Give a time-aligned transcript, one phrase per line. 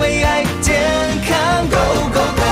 [0.00, 0.80] 为爱健
[1.26, 1.76] 康 Go
[2.12, 2.42] Go Go！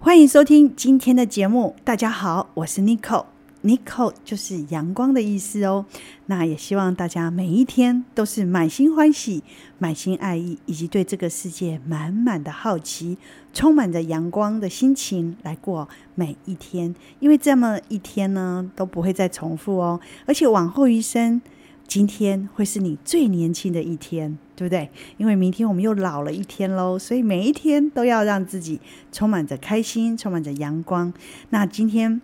[0.00, 1.76] 欢迎收听今天的节目。
[1.84, 3.26] 大家好，我是 Nico。
[3.62, 5.86] Nico 就是阳光的意思哦。
[6.26, 9.44] 那也希望大家每一天都是满心欢喜、
[9.78, 13.16] 满心爱意，以及对这个世界满满的好奇，
[13.52, 16.92] 充满着阳光的心情来过每一天。
[17.20, 20.00] 因为这么一天呢，都不会再重复哦。
[20.26, 21.40] 而且往后余生，
[21.86, 24.90] 今天会是你最年轻的一天，对不对？
[25.16, 28.80] 因为明天我们又老了一天喽，所以每一天都要让自己
[29.12, 31.12] 充满着开心，充满着阳光。
[31.50, 32.20] 那今天。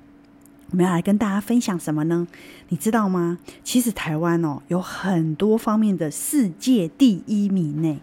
[0.71, 2.27] 我们要来跟大家分享什么呢？
[2.71, 3.39] 你知道吗？
[3.63, 8.01] 其实台湾哦，有很多方面的世界第一名呢。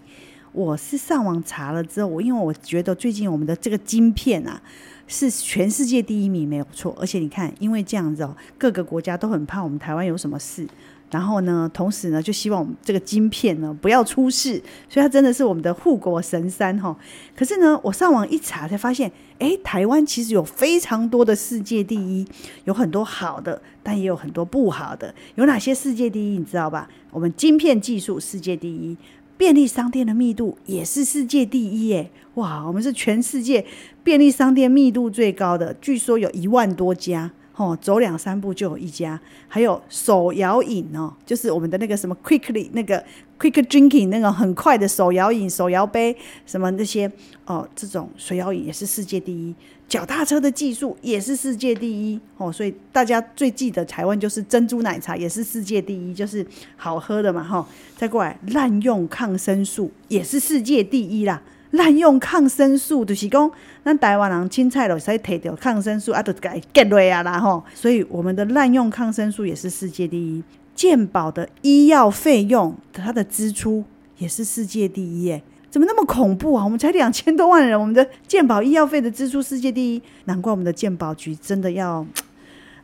[0.52, 4.62] 我是上网查了之后，我因为我觉得最近我们的这个晶片啊，
[5.08, 6.96] 是全世界第一名没有错。
[7.00, 10.68] 而且你看，因为这样子哦，各个国家都很怕我们台湾有什么事。
[11.12, 16.96] 然后呢，同时呢，就希望我们这个晶片呢不要出事，所以它真的是我们的护国神山哈。
[17.36, 22.26] 可是呢，我上网一查才发现，哎，台湾其实有非常多的世界第一，
[22.66, 25.14] 有很多好的，但也有很多不好的。
[25.36, 26.38] 有哪些世界第一？
[26.38, 26.88] 你知道吧？
[27.12, 28.96] 我们晶片技术世界第一，
[29.36, 32.12] 便利商店的密度也是世界第一耶！
[32.36, 33.66] 哇，我们是全世界
[34.04, 37.32] 便利商店密度最高的，据说有一万多家。
[37.60, 43.04] 哦，走两三步就有一家，还有手摇饮哦，就是我们的那个什么 quickly 那个
[43.38, 46.16] quick drinking 那个很快的手摇饮、手摇杯
[46.46, 47.12] 什么那些
[47.44, 49.54] 哦，这种水摇饮也是世界第一。
[49.90, 56.46] 脚踏车的技术也是世界第一哦，所以大家最记得台湾就是珍珠奶茶也是世界第一，就是
[56.78, 57.66] 好喝的嘛哈、哦。
[57.98, 61.42] 再过来滥用抗生素也是世界第一啦。
[61.72, 63.50] 滥用抗生素就是讲，
[63.84, 67.64] 咱台湾人青菜都使摕到抗生素啊，都给结落啊啦吼。
[67.74, 70.44] 所以我们的滥用抗生素也是世界第一。
[70.74, 73.84] 健保的医药费用，它的支出
[74.18, 75.42] 也是世界第一耶。
[75.70, 76.64] 怎么那么恐怖啊？
[76.64, 82.06] 我们才两千多万人，我们的健保医药费的支出世界第一，难怪我们的健保局真的要。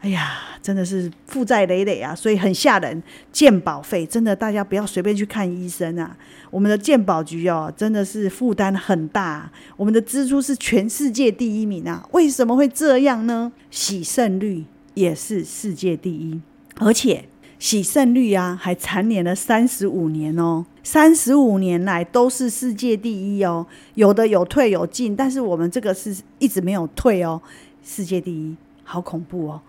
[0.05, 3.01] 哎呀，真的是负债累累啊，所以很吓人。
[3.31, 6.15] 健保费真的，大家不要随便去看医生啊。
[6.51, 9.51] 我们的健保局哦，真的是负担很大。
[9.75, 13.51] 我们的支出是全世界第一名啊，为什么会这样呢？
[13.71, 16.39] 洗肾率也是世界第一，
[16.75, 17.25] 而且
[17.57, 23.65] 洗肾率啊还蝉联了三十五年哦，三十五年来都是世界第一哦。
[23.95, 27.41] 有的有退有进，但是我们这个是一直没有退哦，
[27.83, 29.59] 世界第一，好恐怖哦。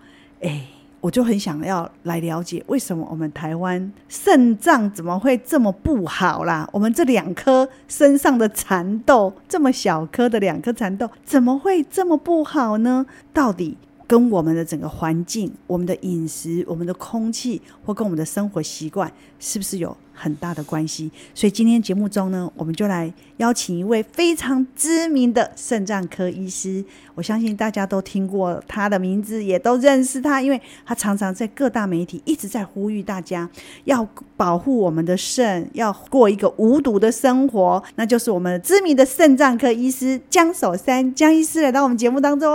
[0.41, 0.67] 哎，
[1.01, 6.67] 我就很想要来了解，为什么我们台湾肾脏怎么会这么不好啦？
[6.71, 13.05] 我们这两颗身上的蚕豆，这么小颗的两颗蚕豆，怎么会这么不好呢？
[13.33, 21.11] 到底跟我们的整个环境、我们的饮食、我们的空气，或跟我们的生活习惯，是不是有很大的关系？
[21.35, 26.83] 所以今天节目中呢，我们就来邀请一位非常知名的肾脏科医师。
[27.13, 33.49] 我相信大家都听过他的名字，也都认识他，因为他常常在各大媒体一直在呼吁大家
[33.85, 37.83] 要保护我们的肾，要过一个无毒的生活。
[37.95, 42.47] 那就是我们知名的肾脏科医师江守山江医师来到我们节目当中。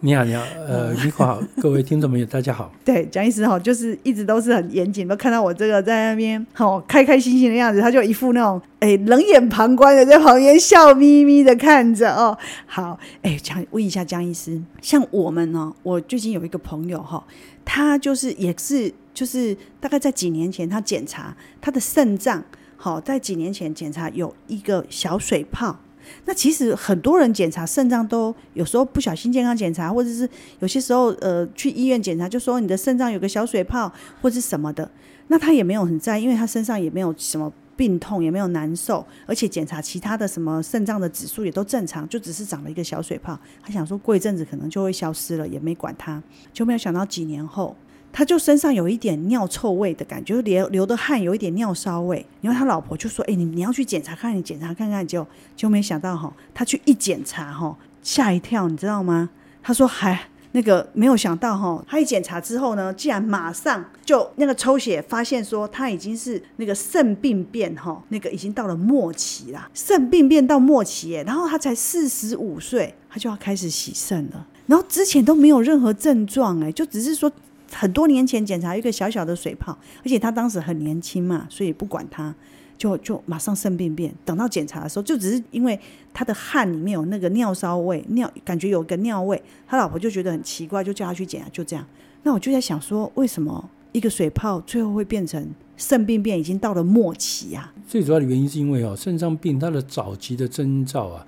[0.00, 2.70] 你好，你好，呃，你好，各位听众朋友，大家好。
[2.84, 8.60] 对，江医师好，就是一直都是很严谨，都看到我这个在那边好开开心心的样子，他就一副那种。
[8.80, 12.36] 哎，冷眼旁观的在旁边笑眯眯的看着哦。
[12.66, 17.22] 好，哎，想问一下江医师，像我们呢，我最近有一个朋友哈，
[17.64, 22.42] 他就是也是就是大概在几年前，他检查他的肾脏，
[22.76, 25.78] 好，在几年前检查有一个小水泡。
[26.24, 34.90] 那其实很多人检查肾脏都有时候不小心健康检查，或者是有些时候呃去医院检查，就说你的肾脏有个小水泡或者是什么的，
[35.28, 37.52] 那他也没有很在意，因为他身上也没有什么。
[37.76, 43.38] 病痛也没有难受，而且检查其他的什么肾脏的指数也都正常，就只是长了一个小水泡。
[43.62, 46.22] 他想说过一阵子可能就会消失了，也没管他，
[46.52, 47.74] 就没有想到几年后，
[48.12, 52.24] 他就身上有一点尿臭味的感觉，流流的汗有一点尿骚味。
[52.40, 55.26] 然后他老婆就说：“哎、你你要去检查看，你检查看看。”就
[55.56, 59.30] 就没想到哈，他去一检查哈，吓一跳，你知道吗？
[59.62, 60.18] 他说还。
[60.52, 77.30] 那个没有想到哈，他一检查之后呢，竟然马上就那个抽血发现说他已经是那个肾病变哈，那个已经到了末期啦，肾病变到末期耶，然后他才四十五岁，他就要开始洗肾了，然后之前都没有任何症状哎，就只是说
[77.72, 82.34] 很多年前检查一个小小的水泡，而且他当时很年轻嘛，所以不管他。
[82.80, 85.78] 就就马上肾病变，等到检查的时候，就只是因为
[86.14, 91.86] 他的汗里面有那个尿骚味，尿感觉有个尿味，他老婆就觉得很奇怪，就叫他去检查，就这样。
[92.22, 95.46] 那我就在想说，为什么一个水泡最后会变成
[95.76, 97.70] 肾病变已经到了末期啊？
[97.86, 101.26] 最主要的原因是因为哦，肾脏病它的早期的征兆啊，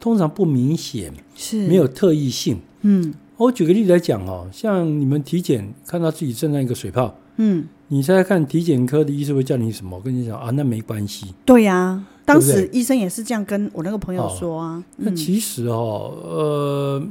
[0.00, 2.58] 通常不明显，是没有特异性。
[2.80, 9.96] 嗯，我举个例子来讲哦，像你们体检看到自己身上一个水泡，嗯，你猜猜看体检科的医生会叫你什么？
[9.96, 11.34] 我跟你讲啊，那没关系。
[11.44, 14.74] 对呀、啊，当时医生也是这样跟我那个朋友说啊。
[14.76, 17.02] 哦、那其实哦，呃。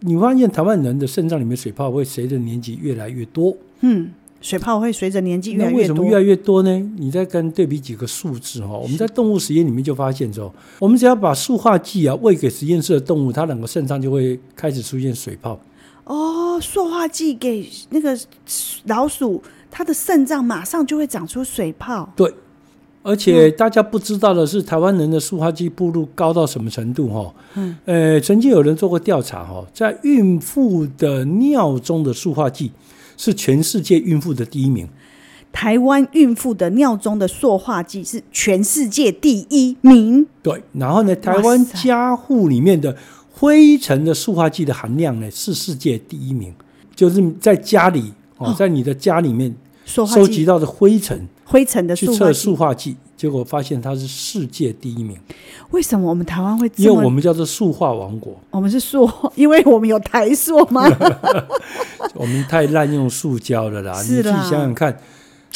[0.00, 3.56] 你发现台湾人的肾脏里面水泡会随着年纪越来越多。
[3.80, 4.10] 嗯，
[4.40, 5.76] 水泡会随着年纪越来越多。
[5.76, 6.90] 那为什么越来越多呢？
[6.98, 15.58] 你再跟对比几个数字哈，我们在动物实验里面就发现说，我们只要把塑化剂啊喂给实验室的动物，它两个肾脏就会开始出现水泡。
[16.04, 18.16] 哦，塑化剂给那个
[18.84, 22.12] 老鼠，它的肾脏马上就会长出水泡。
[22.14, 22.32] 对。
[23.02, 27.08] 而且大家不知道的是，台湾人的塑化剂暴露高到什么程度？
[27.08, 32.72] 哈，嗯，呃，曾经有人做过调查，哈，在孕妇的尿中的塑化剂
[33.16, 34.88] 是全世界孕妇的第一名。
[35.52, 40.26] 台湾孕妇的尿中的塑化剂是全世界第一名。
[40.42, 42.94] 对，然后呢，台湾家户里面的
[43.30, 46.52] 灰尘的塑化剂的含量呢是世界第一名，
[46.94, 49.54] 就是在家里哦，在你的家里面
[49.86, 51.26] 收集到的灰尘。
[51.44, 55.16] 灰尘的去测塑化剂，结果发现它是世界第一名。
[55.70, 56.70] 为什么我们台湾会？
[56.76, 58.38] 因为我们叫做塑化王国。
[58.50, 60.82] 我们是塑，因为我们有台塑吗？
[62.14, 63.92] 我们太滥用塑胶了啦！
[63.92, 64.02] 啦。
[64.02, 64.98] 你自己想想看，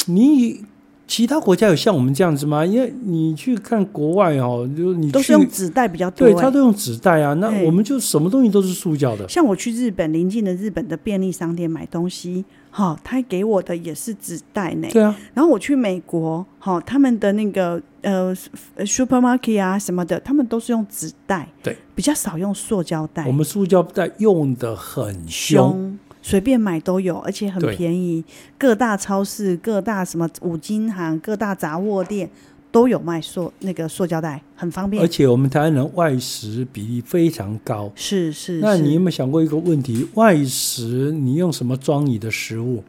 [0.07, 0.63] 你
[1.07, 2.65] 其他国家有像我们这样子吗？
[2.65, 7.33] 因为你去看国外哦，就你都是用纸袋比较多，欸，对，他都用纸袋啊。
[7.35, 9.27] 那我们就什么东西都是塑胶的。
[9.29, 12.45] 像我去日本邻近的日本的便利商店买东西。
[12.73, 14.87] 好，他给我的也是纸袋呢。
[14.91, 18.33] 对啊，然后我去美国，好，他们的那个呃
[18.77, 23.25] supermarket 啊什么的，他们都是用纸袋，对，比较少用塑胶袋。
[23.27, 28.23] 我们塑胶袋用的很凶，随便买都有，而且很便宜。
[28.57, 32.29] 各大超市、各大什么五金行、各大杂货店。
[32.71, 35.03] 都有卖塑那个塑胶袋，很方便。
[35.03, 37.91] 而且我们台湾人外食比例非常高。
[37.95, 38.59] 是是。
[38.61, 40.07] 那你有没有想过一个问题？
[40.13, 42.83] 外食你用什么装你的食物？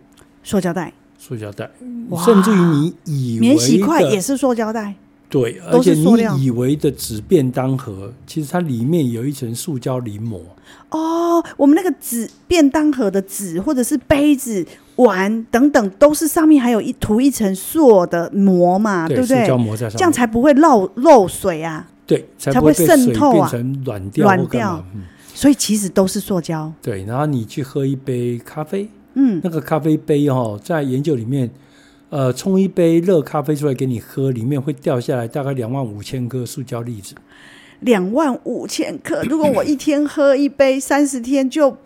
[0.44, 0.92] 塑胶袋。
[1.18, 1.70] 塑胶袋。
[2.24, 4.94] 甚至于你以为免洗筷也是塑胶袋。
[5.28, 10.38] 对，而且你以为的纸便当盒，其实它里面有一层塑胶淋膜。
[10.90, 14.66] 哦，我们那个纸便当盒的纸，或者是杯子。
[14.96, 19.40] 碗等等都是上面还有一涂一层塑的膜嘛，对，对不对？
[19.40, 21.88] 塑胶膜在上面，这样才不会漏漏水啊。
[22.06, 24.84] 对，才不会渗透啊，变成软掉，软掉。
[24.94, 25.02] 嗯，
[25.32, 26.70] 所以其实都是塑胶。
[26.82, 31.50] 对，然后你去喝一杯咖啡，嗯，那个咖啡杯哦，在研究里面，
[32.10, 37.14] 呃，冲一杯热咖啡出来给你喝，里面会掉下来大概两万五千颗塑胶粒子。
[37.80, 41.76] 两万五千颗，如果我一天喝一杯，三十天就。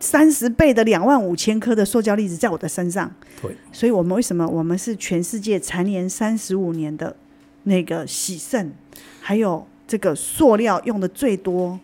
[0.00, 3.10] 三十倍的两万五千颗的塑胶粒子在我的身上，
[3.40, 7.16] 对，所以我们为什么我们是全世界蝉联三十五年的
[7.62, 8.72] 那个喜盛，
[9.20, 11.78] 还有这个塑料用的最多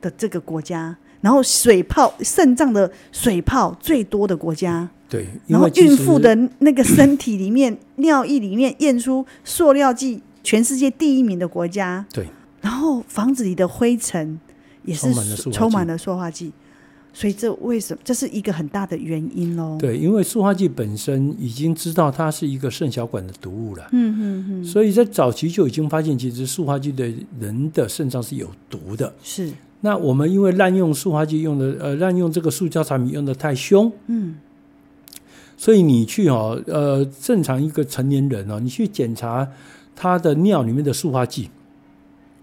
[0.00, 12.26] 的这个国家，然后水泡肾脏的水泡最多的国家，对，然后孕妇的那个身体里面尿液里面验出塑料剂全世界第一名的国家，对，
[12.62, 14.40] 然后房子里的灰尘
[14.84, 15.12] 也是
[15.52, 16.52] 充满了塑化剂。
[17.12, 18.00] 所以这为什么？
[18.04, 19.76] 这是一个很大的原因哦。
[19.80, 23.88] 对，因为塑化剂本身已经知道它是一个肾小管的毒物了。
[23.90, 24.64] 嗯嗯嗯。
[24.64, 29.12] 所以在早期就已经发现，其实塑化剂对人的肾脏是有毒的。
[29.22, 29.50] 是。
[29.80, 33.90] 那我们因为滥用塑化剂用的，呃，滥用这个塑胶产品用的太凶。
[34.06, 34.36] 嗯。
[35.56, 39.48] 所以你去哦，呃，正常一个成年人哦，你去检查
[39.96, 41.50] 他的尿里面的塑化剂，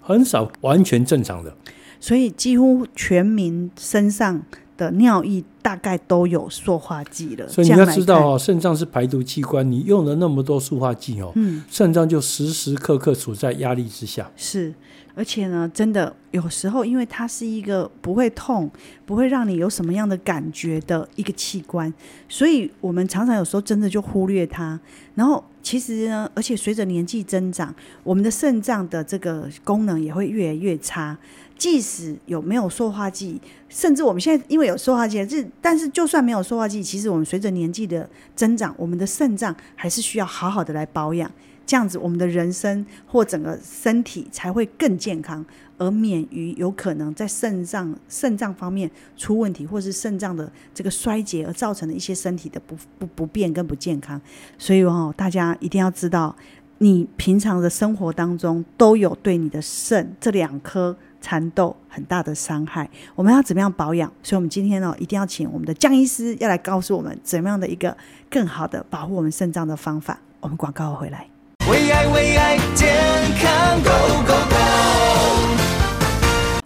[0.01, 1.55] 很少完全正常的。
[2.01, 4.43] 所以几乎全民身上。
[4.77, 14.29] 的尿液大概都有塑化剂了，所以你要知道哦，肾脏是排毒器官，你用了那么多塑化剂哦，嗯，肾脏就时时刻刻处在压力之下。
[14.35, 14.73] 是，
[15.15, 18.69] 而且呢，真的有时候，因为它是一个不会痛、
[19.05, 21.93] 不会让你有什么样的感觉的一个器官，
[22.27, 24.79] 所以我们常常有时候真的就忽略它。
[25.15, 31.17] 然后其实呢，而且随着年纪增长，我们的肾脏的这个功能也会越来越差。
[31.57, 41.31] 即使有没有塑化剂，甚至我们现在因为有塑化剂，这但是就算没有塑化剂，其实我们随着年纪的增长，我们的肾脏还是需要好好的来保养，
[41.65, 45.43] 这样子我们的人生或整个身体才会更健康，
[45.77, 54.19] 而免于有可能在肾脏肾脏方面出问题，或是肾脏的这个衰竭而造成的一些身体的不不不便跟不健康。
[54.57, 56.35] 所以哦，大家一定要知道，
[56.79, 60.95] 你平常的生活当中都有对你的肾这两颗。
[61.21, 64.07] 蚕豆很大的伤害，我们要怎么样保养？
[64.21, 67.97] 所以，我们今天呢，一定要请我们的江医师要来告诉我们怎么样的一个
[68.29, 70.19] 更好的保护我们肾脏的方法。
[70.39, 71.27] 我们广告回来。
[71.67, 72.93] 为爱为爱健
[73.41, 74.44] 康 Go Go Go！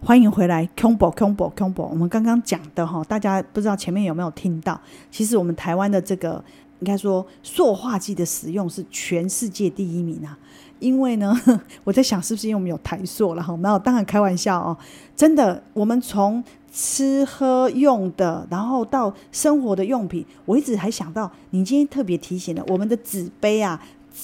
[0.09, 1.83] 欢迎回来，Combo Combo Combo。
[1.83, 4.81] 我们刚刚讲的哈，大家不知道前面有没有听到？
[5.11, 6.43] 其实我们台湾的这个
[6.79, 10.35] 应该说塑化剂的使用是全世界第一名啊。
[10.79, 11.39] 因为呢，
[11.85, 13.55] 我在想是不是因为我们有台塑了哈？
[13.55, 14.75] 没有，当然开玩笑哦。
[15.15, 23.79] 真的，我们从吃喝用的，然后到生活的用品，我一直还想到，你今天特别提醒了我们的纸杯啊、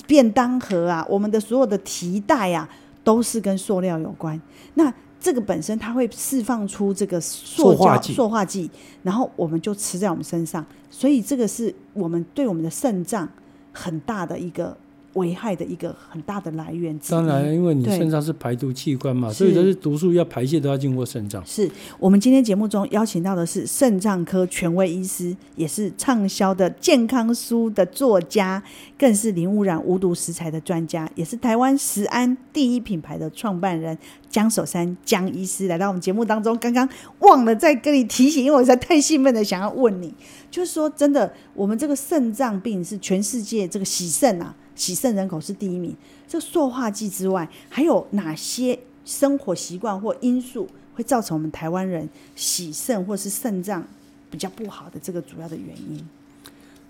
[0.07, 2.67] 便当盒啊、我们的所有的提袋啊，
[3.03, 4.41] 都是跟塑料有关。
[4.73, 4.91] 那
[5.25, 8.69] 这个本身它会释放出这个塑化剂，塑化剂，
[9.01, 13.27] 然后我们就吃在我们身上，所以这个是我们对我们的肾脏
[13.73, 14.77] 很大的一个。
[15.15, 16.97] 危害的一个很大的来源。
[17.09, 21.43] 当然，因为你肾脏是排毒器官嘛，所以这是毒素要排泄都要经过肾脏。
[21.45, 21.69] 是
[21.99, 28.61] 我们今天节目中邀请到的是肾脏科权威医师，也是畅销的健康书的作家，
[28.97, 33.97] 更是零污染无毒食材的专家，也是台湾食安第一品牌的创办人
[34.29, 36.57] 江守山江医师来到我们节目当中。
[36.57, 36.87] 刚刚
[37.19, 40.13] 忘了再跟你提醒，因为我实在太兴奋的想要问你，
[40.51, 44.53] 就是说真的，我们这个肾脏病是全世界这个洗肾啊。
[44.75, 45.95] 洗肾人口是第一名。
[46.27, 53.85] 这塑化剂之外，还有哪些生活习惯或因素会造成我们台湾人洗肾或是肾脏
[54.29, 56.05] 比较不好的这个主要的原因？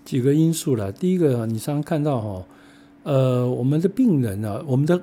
[0.04, 0.90] 几个因素了。
[0.90, 2.44] 第一个，你常常看到哈，
[3.02, 5.00] 呃，我们的病人啊，我们的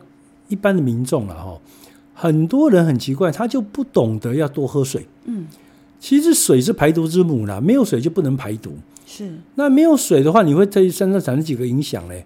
[0.48, 1.60] 一般的民众了哈，
[2.14, 5.06] 很多人很奇怪，他就不懂得要多喝水。
[5.26, 5.48] 嗯，
[6.00, 8.74] 其实水是排毒之母啦，没有水就不能排毒。
[9.06, 9.38] 是。
[9.56, 12.26] 那没有水的话，你会对身上产生几个影响嘞？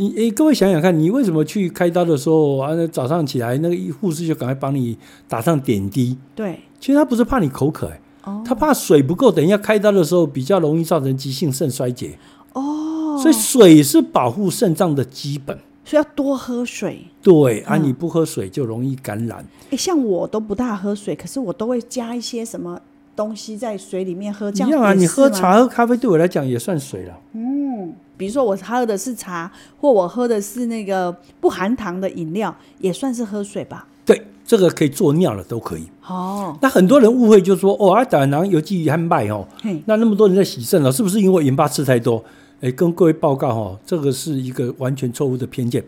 [0.00, 2.70] 你诶，各位想想看，你为什么去开刀的时候啊？
[2.92, 6.16] 早上起来，那个护士就赶快帮你打上点滴。
[6.36, 7.90] 对，其实他不是怕你口渴，
[8.22, 12.16] 哦，他怕水不够，等一下开刀的时候比较容易造成急性肾衰竭。
[12.52, 17.00] 哦，所以水是保护肾脏的基本，所以要多喝水。
[17.20, 19.44] 对，啊，你不喝水就容易感染。
[19.70, 22.80] 诶，像我都不大喝水，可是我都会加一些什么
[23.16, 24.52] 东西在水里面喝。
[24.52, 27.18] 这样啊，你喝茶喝咖啡对我来讲也算水了。
[27.32, 27.94] 嗯。
[28.18, 33.86] 比如说我喝的是茶，或我喝的是那个不含糖的饮料，也算是喝水吧？
[34.04, 35.86] 对，这个可以做尿了，都可以。
[36.06, 39.46] 哦，那很多人误会就是说，哦，啊，胆囊有机和麦哦，
[39.86, 42.22] 那那么多人在洗肾了，是不是因为盐巴吃太多？
[42.60, 45.84] 哎，跟各位报告哈，这个是一个完全错误的偏见。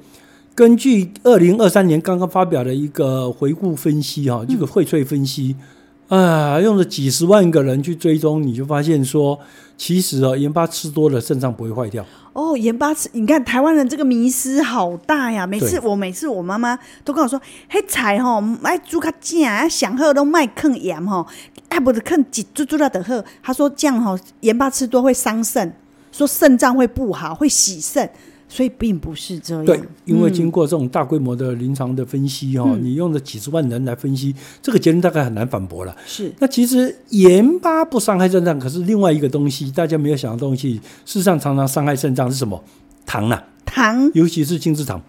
[0.54, 5.56] 根据二零二三年刚刚发表的一个回顾分析哈，这个荟萃分析。
[5.58, 5.64] 嗯
[6.10, 9.38] 啊，用了几十万个人去追踪，你就发现说，
[9.76, 12.04] 其实哦，盐巴吃多了，肾脏不会坏掉。
[12.32, 15.46] 哦，盐巴吃，你看台湾人这个迷思好大呀！
[15.46, 21.24] 每次我每次我妈妈都跟我说，黑菜吼爱煮较正，啊上好都卖坑盐吼，
[21.68, 23.22] 哎不是坑几煮煮了的好。
[23.40, 25.72] 他说这样吼，盐巴吃多会伤肾，
[26.10, 28.10] 说肾脏会不好，会洗肾。
[28.50, 29.64] 所以并不是这样。
[29.64, 35.96] 对，因为经过这种大规模的临床的分析哈、嗯，你用了几十万人来分析，这个结论大概很难反驳了。
[36.04, 36.32] 是。
[36.40, 40.74] 那其实盐巴不伤害肾脏，可是另外一个东西，大家没有想到东西，
[41.06, 42.60] 事实上常常伤害肾脏是什么？
[43.06, 45.00] 糖啊，糖，尤其是精制糖。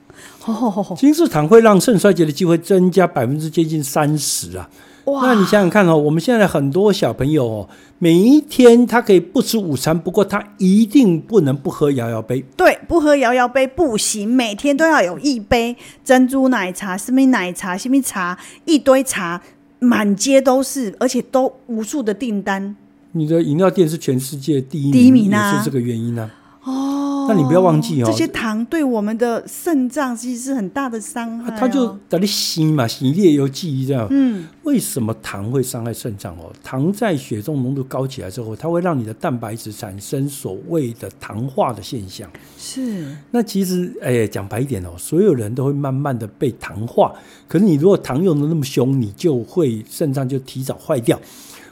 [0.45, 0.95] 哦。
[0.95, 4.69] 精制糖会让肾衰竭的机会增加百分之接近三十啊。
[5.05, 5.21] 哇！
[5.27, 12.43] 那你想想看哦，我们现在很多小朋友哦，每一天他可以不吃午餐，不过他一定不能不喝摇摇杯。
[12.55, 19.41] 对，不喝摇摇杯不行，每天都要有一杯珍珠奶茶、什么奶茶、什么茶，一堆茶，
[19.79, 22.75] 满街都是，而且都无数的订单。
[23.13, 26.40] 你的饮料店是全世界第一名，第一名啊，也是这个原因呢、啊。
[26.63, 31.57] 那你不要忘记哦，这些糖对我们的肾脏其实是很大的伤害、哦。
[31.57, 34.05] 它就在你洗嘛，洗裂有记忆这样。
[34.09, 36.51] 嗯，为什么糖会伤害肾脏哦？
[36.63, 42.29] 糖在血中浓度高起来之后，它会让你的蛋白质产生所谓的糖化的现象。
[42.57, 43.15] 是。
[43.31, 47.13] 那其实，哎，讲白一点哦，所有人都会慢慢的被糖化。
[47.47, 51.19] 可是你如果糖用的那么凶，你就会肾脏就提早坏掉。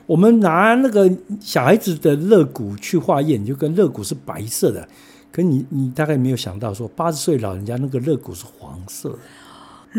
[0.09, 1.07] 我们拿那个
[1.39, 4.87] 小孩子的肋骨去化验，就跟肋骨是白色的。
[5.31, 9.19] 可你你大概没有想到说，八十岁老人家那个肋骨是黄色的，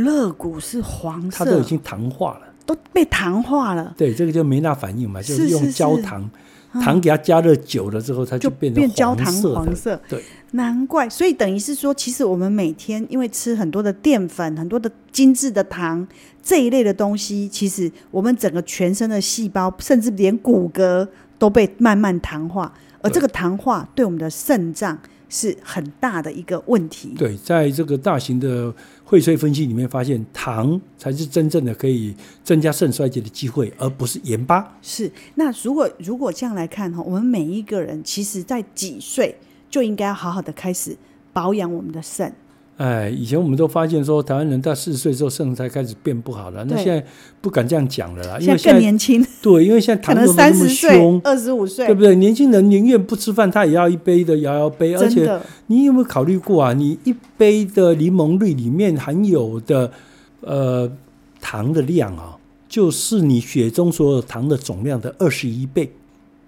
[0.03, 3.95] 肋骨是黄色，它都已经糖化了，都被糖化了。
[3.97, 6.29] 对，这个就没那反应嘛，就是用焦糖，
[6.75, 10.01] 糖给它加热久了之后，它就变成焦糖黄色。
[10.09, 10.23] 对，
[10.53, 11.09] 难怪。
[11.09, 16.07] 所以等于是说，其实我们每天因为吃很多的淀粉、很多的精致的糖
[16.43, 21.09] 这一类的东西，其实我们整个全身的细胞，甚至连骨骼
[21.39, 22.73] 都被慢慢糖化，
[23.03, 24.99] 而这个糖化对我们的肾脏。
[25.31, 27.15] 是很大的一个问题。
[27.17, 28.71] 对，在这个大型的
[29.07, 34.77] 荟萃分析里面，发现糖才是真正的可以增加肾衰竭的机会，而不是盐巴。
[34.83, 35.11] 是。
[35.37, 39.35] 那如果如果这样来看哈，我们每一个人其实在几岁
[39.71, 40.97] 就应该要好好的开始
[41.33, 42.31] 保养我们的肾。
[42.81, 46.65] 哎，以前我们都发现说，台湾人到四十岁之后肾才开始变不好了。
[46.65, 47.05] 那现在
[47.43, 49.23] 不敢这样讲了啦，因为现在更年轻。
[49.43, 52.17] 对，因为现在糖都那么凶，二十五岁，对不对？
[52.17, 54.95] 年轻人宁愿不吃饭，他也要一杯的摇摇杯。
[54.95, 55.31] 而且，
[55.67, 56.73] 你有没有考虑过啊？
[56.73, 59.93] 你一杯的柠檬绿里面含有的
[60.41, 60.91] 呃
[61.39, 65.93] 糖的量啊，就是你血中所有糖的总量的二十一倍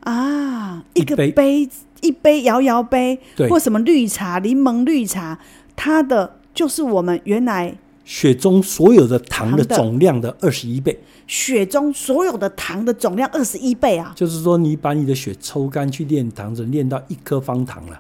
[0.01, 0.83] 啊！
[0.95, 1.69] 一个杯，
[2.01, 3.19] 一杯摇摇杯，
[3.51, 5.39] 或什么绿茶、柠檬绿茶。
[5.77, 7.75] 它的就是我们原来
[8.05, 14.13] 血中所有的糖的总量的二十一倍，血中所有的糖的总量二十一倍啊！
[14.17, 17.99] 就是说，你把你的血抽干去炼糖，只炼到一颗方糖了。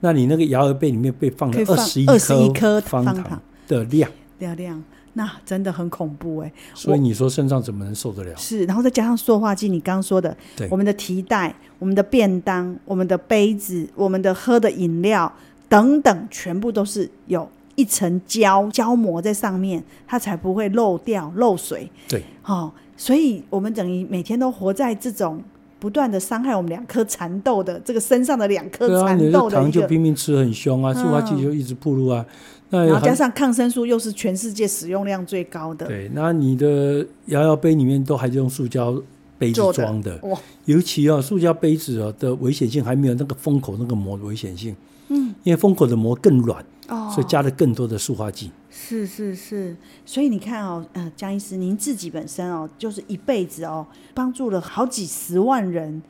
[0.00, 1.76] 那你那个摇儿杯里面被放了二
[2.18, 6.52] 十一颗方糖的量，量量，那真的很恐怖哎！
[6.72, 8.36] 所以你说肾脏怎么能受得了？
[8.36, 15.30] 是，然后再加上塑化剂，你刚刚说的，对，我们的提袋、我们的便当、我们的杯子、我们的喝的饮料。
[15.72, 21.90] 等等，全部都是有一层胶胶膜在上面，它才不会漏掉漏水。
[22.06, 25.42] 对，哦，所以我们等于每天都活在这种
[25.80, 32.26] 不断的伤害我们两颗蚕豆的这个身上的两颗蚕豆的、啊、糖就拼命吃很凶啊，塑化剂就一直暴露啊，
[32.68, 35.86] 那然后加上抗生素又是全世界使用量最高的。
[35.86, 39.02] 对，那你的摇摇杯里面都还是用塑胶
[39.38, 44.76] 杯子装的，哇，尤其啊，塑胶杯子啊的危险性还没有那个封口那个膜的危险性。
[45.14, 48.50] 嗯，因为封口的膜更软，哦，所以加了更多的塑化剂。
[48.70, 49.76] 是是是，
[50.06, 56.02] 所以你看哦，呃，江医师，您自己本身哦，就是一辈子哦，帮助了好几十万人，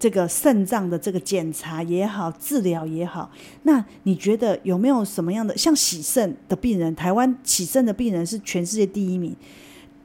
[0.00, 3.30] 这个肾脏的这个检查也好，治疗也好。
[3.62, 6.92] 那你觉得有没有什么样的像洗肾的病人？
[6.96, 9.36] 台湾洗肾的病人是全世界第一名，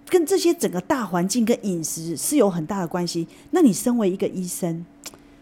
[0.07, 3.27] 跟这些整个大环境跟饮食是有很大的关系。
[3.49, 4.85] 那你身为一个医生，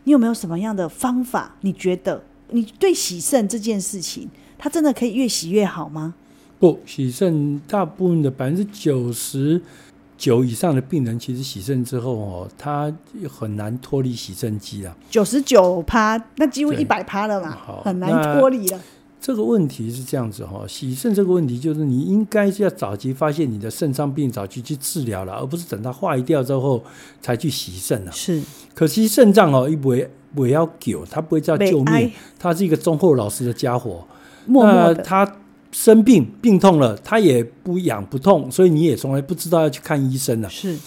[0.06, 1.58] 你有没有什么样的方法？
[1.60, 2.24] 你觉得？
[2.52, 6.14] 你对洗肾这件事情，它真的可以越洗越好吗？
[6.60, 9.60] 不，洗肾大部分的百分之九十
[10.16, 12.94] 九以上的病人，其实洗肾之后哦，他
[13.28, 14.96] 很难脱离洗肾机啊。
[15.10, 18.80] 九十九趴，那几乎一百趴了嘛，很难脱离了。
[19.20, 26.84] 这个问题是这样子哈，洗肾这个问题就是你应该是要早期发现你的肾脏病，早期去治疗了，而不是等它坏掉之后
[27.22, 28.12] 才去洗肾了。
[28.12, 28.42] 是，
[28.74, 30.10] 可惜肾脏哦，一不会。
[30.34, 34.06] 不要救，他不会叫救命，他是一个忠厚老实的家伙。
[34.46, 35.36] 默默那他
[35.72, 40.50] 生病病痛了，他也不痒不痛，所以你也从来不知道要去看医生了。
[40.50, 40.78] 是，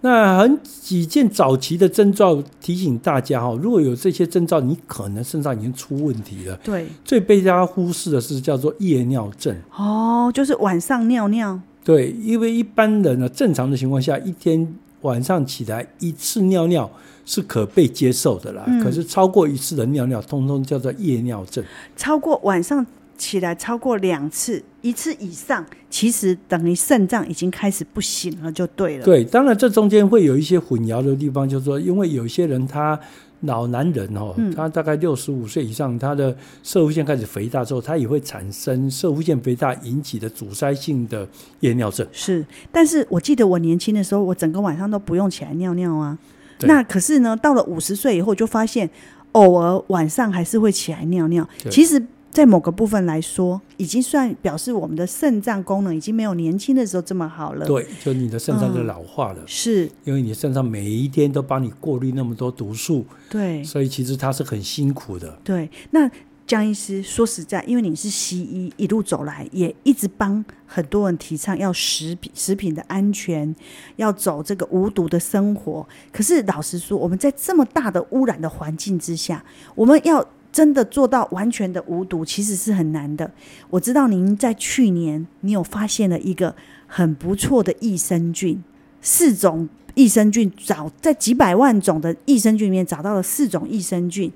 [0.00, 6.56] 那很几件早期的征兆提醒大家哈，如果有这些征兆，你可能身上已经出问题了。
[6.64, 9.54] 对，最被大家忽视的是叫做夜尿症。
[9.76, 11.60] 哦，就是晚上尿尿。
[11.84, 16.90] 对，因为一般人呢，正常的情况下，一天晚上起来一次尿尿。
[17.24, 21.64] 是可被接受的啦，嗯、可是超过一次的尿尿，通通叫做夜尿症。
[21.96, 22.84] 超过晚上
[23.16, 29.04] 起来超过两次，一次以上，其实等于肾脏已经开始不行了，就对了。
[29.04, 32.98] 对，当然这中间会有一些混淆的地方，就是说，因为有些人他
[33.42, 41.28] 老男人哦，嗯、他大概六十五岁以上，他的摄护腺开始肥大之后，他也会产生摄护腺肥大引起的阻塞性的
[41.60, 42.04] 夜尿症。
[42.10, 46.18] 是，但是我记得我年轻的时候，我整个晚上都不用起来尿尿啊。
[46.66, 48.88] 那可是呢，到了五十岁以后，就发现
[49.32, 51.48] 偶尔晚上还是会起来尿尿。
[51.70, 57.66] 其实，在某个部分来说，已经算表示我们的肾脏功能已经没有年轻的时候这么好了。
[57.66, 59.40] 对，就你的肾脏就老化了。
[59.40, 63.04] 嗯、是，因为你肾脏每一天都帮你过滤那么多毒素。
[63.28, 65.38] 对，所以其实它是很辛苦的。
[65.44, 66.10] 对，那。
[66.46, 73.54] 江医师说实在，因为你是西医，一路走来也一直帮很多人提倡要食品食品的安全，
[73.96, 75.86] 要走这个无毒的生活。
[76.12, 79.42] 可是老实说，我们在这么大的污染的环境之下，
[79.74, 83.30] 我们要真的做到完全的无毒，其实是很难的。
[83.70, 86.54] 我知道您在去年，你有发现了一个
[86.86, 88.62] 很不错的益生菌，
[89.00, 94.30] 四种益生菌找在几百万种的益生菌里面找到了四种益生菌。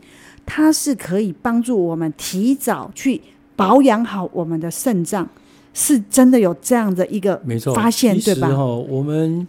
[0.46, 3.20] 它是可以帮助我们提早去
[3.56, 5.28] 保养好我们的肾脏，
[5.74, 7.42] 是真的有这样的一个
[7.74, 8.48] 发现，对吧？
[8.56, 9.46] 我们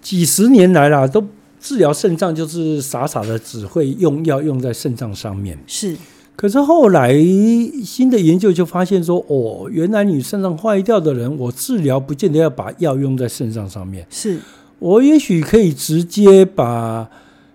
[0.00, 1.22] 几十年来啦，都
[1.60, 5.58] 治疗肾脏就是傻傻的只会用药用在肾脏上面。
[5.66, 5.94] 是，
[6.34, 7.12] 可是后来
[7.84, 14.06] 新的研究就发现说，哦，原来你肾脏坏掉的人，我治疗不见得要把药用在肾脏上面。
[14.08, 14.40] 是，
[14.78, 17.10] 我也许可以直接把。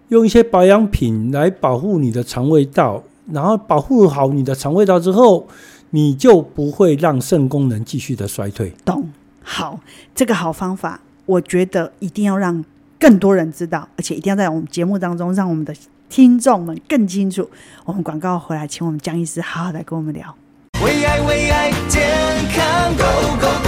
[0.09, 5.47] 用一些保养品来保护你的肠胃道，然后保护好你的肠胃道之后，
[5.91, 8.73] 你就不会让肾功能继续的衰退。
[8.83, 9.07] 懂？
[9.43, 9.79] 好，
[10.13, 12.63] 这个好方法，我觉得一定要让
[12.99, 15.73] 更多人知道，而且一定要在我们节目当中让我们的
[16.09, 17.47] 听众们更清楚。
[17.85, 20.35] 我们广告回来，请我们江医师好好来跟我们聊。
[20.83, 22.09] 为爱为爱健
[22.55, 23.58] 康 Go Go Go！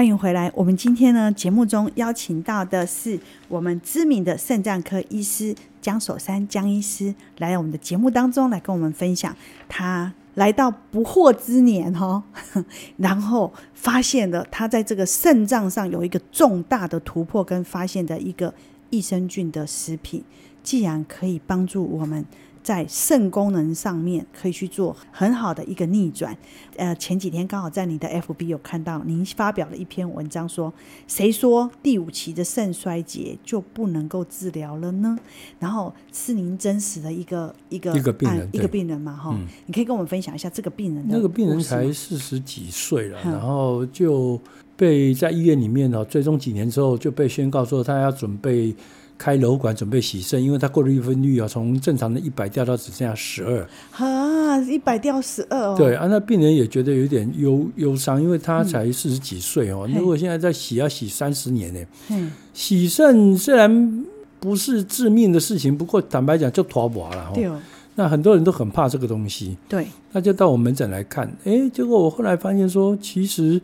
[0.00, 0.50] 欢迎回来。
[0.54, 9.36] 我们今天呢，节目中邀请到的是我们知名的肾脏科医师江守山江医师，来我们的节目当中来跟我们分享
[9.68, 12.22] 他来到不惑之年哈，
[12.96, 18.54] 然后发现了他在这个肾脏上有一个重大的突破跟发现的一个
[18.88, 20.24] 益生菌的食品，
[20.62, 22.24] 既然可以帮助我们。
[22.62, 26.36] 在肾功能上面可以去做很好的一个逆转。
[26.76, 30.74] 呃，前几天刚好在你的 FB 有看到您发表了一篇文章说，说
[31.06, 35.18] 谁说第五期的肾衰竭就不能够治疗了呢？
[35.58, 41.04] 然后是您真实的一个一个一个病人，一个病人嘛，哈、嗯，你可以跟我们分享一下这个病人。
[41.08, 44.40] 那个病人才四十几岁了，然后就
[44.76, 48.74] 被在医院里面呢，追踪几年之后就被宣告说他要准备。
[49.20, 53.68] 开瘘管准备洗肾，因为他过滤分率啊，从正常的一百掉到只剩下十二。
[53.92, 55.74] 啊，一百掉十二哦。
[55.76, 59.86] 对啊，那病人也觉得有点忧忧伤，因为他才四十几岁哦。
[59.86, 61.80] 嗯、如果现在再洗，要洗三十年呢。
[62.08, 62.32] 嗯。
[62.54, 64.06] 洗肾虽然
[64.38, 67.30] 不是致命的事情，不过坦白讲就脱不了。
[67.34, 67.60] 对哦。
[67.96, 69.54] 那很多人都很怕这个东西。
[69.68, 69.86] 对。
[70.12, 73.60] 那就到我门诊来看，哎，结果我后来发现说，其实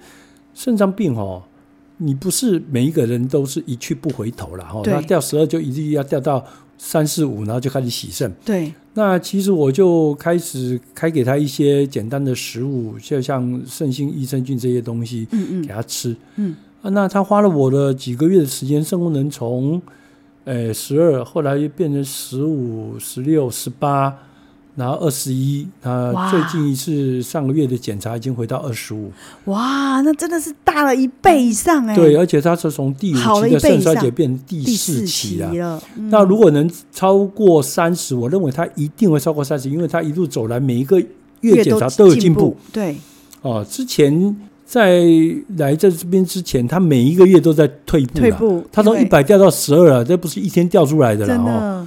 [0.54, 1.42] 肾脏病哦。
[1.98, 6.44] 你不是每一个人都是一去不回头了哈，那掉十二就一定要掉到
[6.76, 8.30] 三四五，然后就开始洗肾。
[8.44, 16.14] 对，那其实我就开始开给他一些简单的食物，就像肾性益生菌这些东西，嗯嗯，给他吃。
[16.36, 19.80] 嗯，啊，那他花了我的几个月的时间，肾功能从
[20.44, 24.14] 呃十二，后来又变成十五、十六、十八。
[24.76, 29.10] 然后二十一，他最近一次上个月的检查已经回到二十五。
[29.46, 31.96] 哇，那真的是大了一倍以上哎！
[31.96, 35.50] 对，而且他是从第五期的肾衰竭变成第四期了。
[35.50, 41.00] 期了嗯、那如果能超过三十，我认为他一定会超过三十，因为他一路走来每一个
[41.40, 42.50] 月检查都有进步。
[42.50, 42.96] 步对，
[43.40, 44.36] 哦，之前
[44.66, 45.00] 在
[45.56, 48.18] 来这边之前，他每一个月都在退步。
[48.18, 51.34] 退步，他从一百掉到十二了，这不是一天掉出来的了。
[51.34, 51.86] 真的。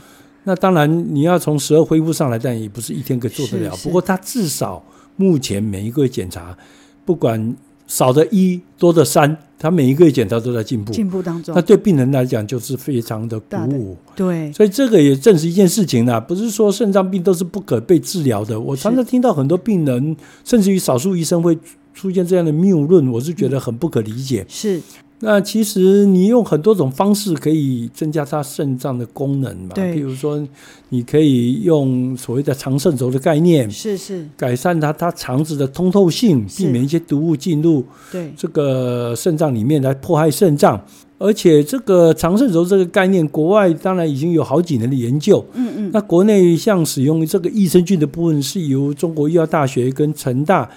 [0.50, 3.78] 那当然，你要从十二恢复上来，但也不是一天可以做得了。
[3.84, 4.84] 不过他至少
[5.16, 6.58] 目前每一个月检查，
[7.06, 11.54] 不管少的一多的三，他每一个月检查都在进步，进步当中。
[11.54, 13.96] 那对病人来讲就是非常的鼓舞。
[14.16, 18.60] 对，所以这个也证实一件事情啦，不是说肾脏病都是不可被治疗的。
[18.60, 21.56] 我常常听到很多病人，甚至于少数医生会
[21.94, 24.44] 出现这样的谬论，我是觉得很不可理解。
[24.50, 24.82] 是。
[25.22, 29.72] 那其实你用很多种方式可以增加它肾脏的功能嘛？
[29.76, 30.42] 对，比如说
[30.88, 40.82] 你可以用所谓的长肾轴的概念，是是，改善它它肠子的通透性，避免一些毒物进入对这个肾脏里面来迫害肾脏。
[41.18, 45.46] 而且这个长肾轴这个概念，国外当然已经有好几年的研究。
[45.54, 45.90] 嗯嗯。
[45.92, 50.70] 那国内像使用这个益生菌的部分，是由中国医药大学跟成大。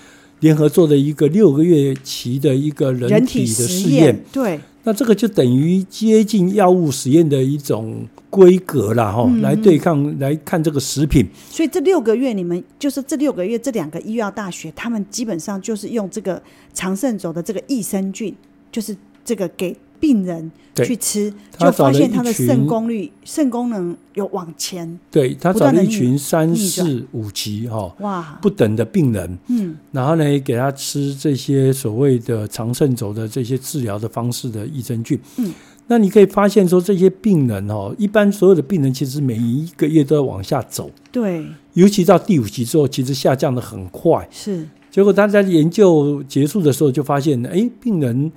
[0.43, 11.27] 联合做的一个六个月期的一个人体的实验，对，那这个就等于接近药物实验的一种规格了哈，来对抗来看这个食品。
[11.49, 16.43] 所以这六个月，你们就是这六个月，这两个医药大学，他们基本上就是用这个
[16.75, 18.35] 长盛轴的这个益生菌，
[18.71, 19.77] 就是这个给。
[20.03, 24.99] 病人去吃，就发现他的肾功率、肾功能有往前。
[25.13, 35.55] 对，他找了一群三四五级哈，哇，不等的病人，嗯，然后呢，给他吃这些所谓的长肾轴的这些治疗的方式的益生菌，嗯，
[35.87, 44.67] 那你可以发现说，这些病人哦，一般所有的病人其实每一个月都要往下走，对，尤其到第五级之后，其实下降的很快，是。
[44.91, 48.33] 结果他在研究结束的时候就发现，哎，病人。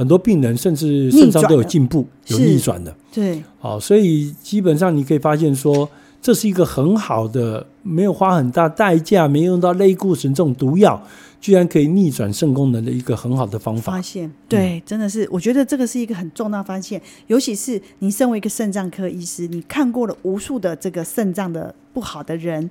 [0.00, 2.96] 很多病人甚至肾脏都有进步，有逆转的。
[3.12, 5.86] 对，好，所以基本上你可以发现说，
[6.22, 11.06] 这是一个很好的，没有花很大代价，没用到类固醇这种毒药，
[11.38, 13.92] 居然可以逆转肾功能的一个很好的方法。
[13.92, 16.98] 发现，对，嗯、真的是，我觉得这个是一个很重大发现。
[17.26, 22.70] 尤其是你身为一个肾脏科医师，你看过了无数的这个肾脏的不好的人，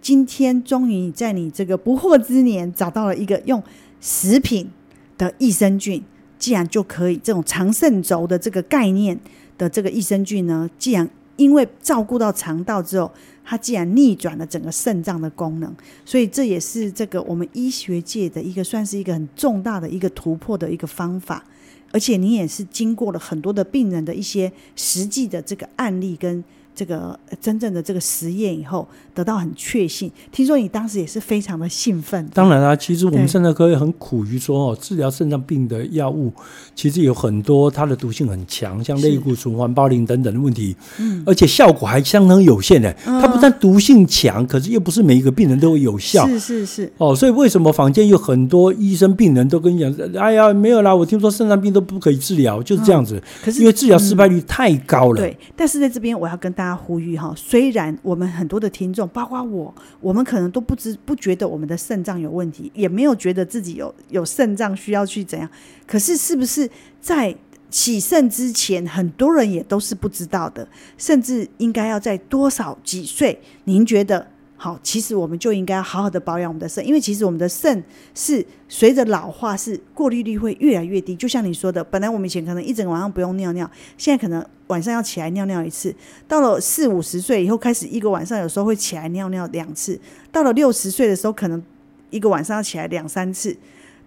[0.00, 3.60] 今天终于在你这个不惑之年找到了一个用
[4.00, 4.70] 食品
[5.16, 6.00] 的益生菌。
[6.38, 9.18] 既然就可以这种长肾轴的这个概念
[9.56, 13.10] 的这个益生菌呢，既然因为照顾到肠道之后，
[13.44, 15.72] 它既然逆转了整个肾脏的功能，
[16.04, 21.44] 所以这也是这个我们医学界的一个算是一个很重大的一个突破的一个方法。
[21.90, 26.44] 而且你也是经过了很多的病人的一些实际的这个案例跟
[26.78, 30.08] 这个真正的这个实验以后，得到很确信。
[30.30, 32.24] 听说你当时也是非常的兴奋。
[32.32, 36.32] 当然啦、啊，其实我们肾脏科也很苦于说哦，治疗肾脏病的药物
[36.76, 42.92] 其实有很多它的毒性很强，像类固醇、环孢林等等的问题，嗯，而且效果还相当有限的。
[43.04, 46.28] 它不但毒性强，可是又不是每一个病人都会有效。
[46.28, 46.92] 是是是。
[46.98, 53.20] 哦，所以为什么坊间有很多医生、病人都跟你讲，哎呀，没有啦，我听说肾脏病都不可以治疗，就是这样子。
[53.44, 55.20] 可是因为治疗失败率太高了。
[55.20, 65.48] 对，但是在这边我要跟大家他呼吁哈，虽然我们很多的听众，包括我，我们可能都不知不觉得我们的肾脏有问题，也没有觉得自己有有肾脏需要去怎样。
[65.86, 66.68] 可是是不是
[67.00, 67.34] 在
[67.70, 73.40] 起肾之前，很多人也都是不知道的，甚至应该要在多少几岁？
[73.64, 74.26] 您觉得？
[74.60, 77.80] 好，其实我们就应该好好的保养我们的肾，因为其实我们的肾
[78.12, 81.14] 是随着老化，是过滤率会越来越低。
[81.14, 85.94] 就像你说的，本来我们以前可能一整个晚上不用尿尿，现在可能晚上要起来尿尿一次。
[86.26, 89.96] 到了四五十岁以后，开始一个晚上有时候会起来尿尿两次。
[90.32, 91.62] 到了六十岁的时候，可能
[92.10, 93.56] 一个晚上要起来两三次。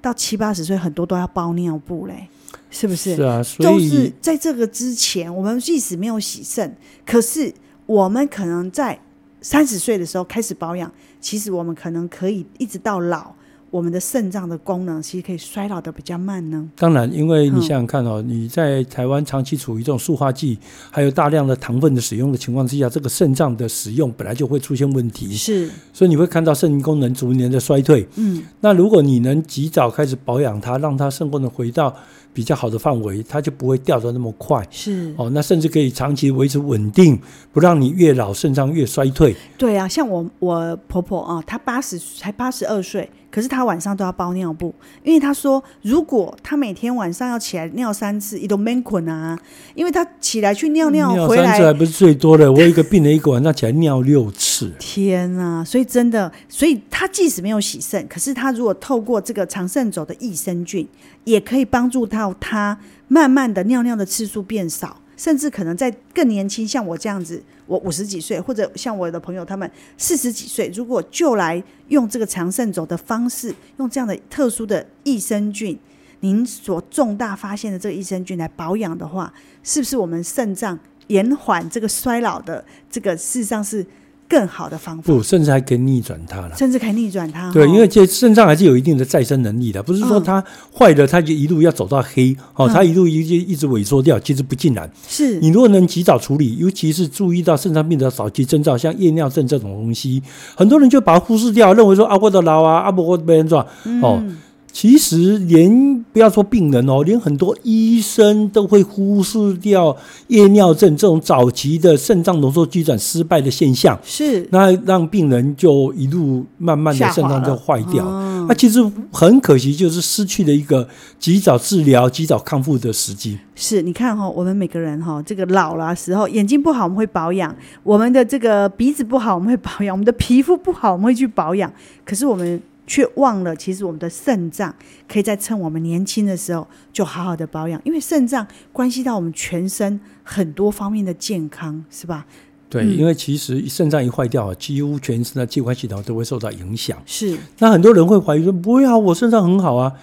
[0.02, 2.28] 到七八十岁，很多都要包尿布嘞，
[2.70, 3.16] 是不是？
[3.16, 7.54] 是啊，所以都是在这个之前，我们即使没有洗肾，可是
[7.86, 9.00] 我们可能在。
[9.42, 13.34] 三十岁的时候开始保养，其实我们可能可以一直到老，
[13.72, 16.70] 我们的肾脏的功能其实可以衰老的比较慢呢。
[16.78, 20.60] 当然，因为你想想看哦，嗯、你在台湾长期处于这种塑化剂，
[20.92, 25.34] 还有大量的糖分的使用的情况之下，这个肾脏的使用本来就会出现问题。
[25.34, 28.08] 是，所以你会看到肾功能逐年的衰退。
[28.18, 31.96] 嗯，那如果你能及早开始保养它，让它肾功能回到。
[32.34, 34.66] 比较好的范围，它就不会掉的那么快。
[34.70, 37.20] 是哦，那甚至可以长期维持稳定，
[37.52, 39.36] 不让你越老肾脏越衰退。
[39.58, 43.10] 对啊，像我我婆婆啊，她八十才八十二岁。
[43.32, 49.40] 可是他晚上都要包尿布，因为他说，如果他每天晚上要起来尿三次，一都闷困啊，
[49.74, 52.52] 因为他起来去尿尿回来，尿三次还不是最多的。
[52.52, 55.64] 我有一个病人一个晚上起来尿六次，天啊！
[55.64, 60.88] 所以真的，所以他即使没有洗肾，可是他如果透过这个长肾轴的益生菌，
[61.24, 64.98] 也可以帮助到他慢慢的尿尿的次数变少。
[65.22, 75.78] 甚至可能在更年轻，像我这样子，我五十几岁，或者像我的朋友他们四十几岁，如果就来用这个长肾走的方式，用这样的特殊的益生菌，
[76.22, 79.32] 您所重大发现的这个益生菌来保养的话，
[79.62, 83.86] 是不是我们肾脏延缓这个衰老的这个事实上是？
[84.32, 87.52] 更好的方法，不，甚至还可以逆转它了，甚至可以逆转它。
[87.52, 90.42] 对，因为这肾脏还是有一定的再生能力的，不是说它
[90.74, 94.90] 坏了，它就一路要走到黑，哦，它一路一直一直萎缩掉，其实不尽然。
[95.06, 100.24] 是你如果能及早处理，尤其是注意到肾脏病的早期征兆，像夜尿症这种东西，
[100.56, 103.66] 很多人就把它忽视掉，认为说啊，我的老啊，啊不我被人撞
[104.02, 104.24] 哦。
[104.72, 109.96] 其实连不要说病人哦，连很多医生都会忽视掉
[110.28, 114.00] 夜尿症这种早期的肾脏浓缩机转失败的现象。
[114.04, 118.06] 是，那让病人就一路慢慢的肾脏就坏掉。
[118.48, 118.80] 那其实
[119.12, 120.88] 很可惜，就是失去了一个
[121.20, 123.38] 及早治疗、及早康复的时机。
[123.56, 131.72] 是，你看哈，我们每个人哈，这个老了时候，眼睛不好我们会保养，我们的这个鼻子不好我们会保养，我们的皮肤不好我们会去保养。
[132.06, 132.62] 可是我们。
[132.92, 134.76] 却忘了，其实我们的肾脏
[135.08, 142.26] 可以在趁我们年轻的时候就好好的保养，因为肾脏关系到我们全身很多方面的健康，是吧？
[142.70, 146.98] 对，嗯、因为其实肾脏一坏掉，几乎全身的器官系统都会受到影响。
[147.06, 149.94] 是，那很多人会怀疑说：“不会啊，我肾脏很好啊。”